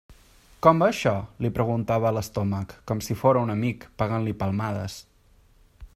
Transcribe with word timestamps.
Com 0.67 0.79
va 0.83 0.87
això? 0.93 1.11
–li 1.25 1.51
preguntava 1.57 2.09
a 2.11 2.13
l'estómac, 2.17 2.75
com 2.93 3.05
si 3.09 3.19
fóra 3.21 3.45
un 3.49 3.55
amic, 3.57 3.89
pegant-li 4.03 4.37
palmades. 4.43 5.01